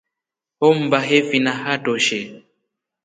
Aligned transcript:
Hommba 0.59 0.99
hefina 1.09 1.51
haatoshe. 1.61 2.19